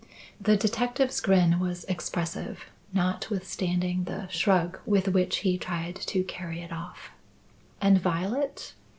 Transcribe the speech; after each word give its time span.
The 0.39 0.57
detective's 0.57 1.21
grin 1.21 1.59
was 1.59 1.83
expressive, 1.83 2.63
notwithstanding 2.91 4.05
the 4.05 4.27
shrug 4.29 4.79
with 4.83 5.09
which 5.09 5.37
he 5.45 5.59
tried 5.59 5.95
to 5.97 6.23
carry 6.23 6.61
it 6.63 6.71
off. 6.73 7.11
And 7.79 7.99
Violet? 8.01 8.73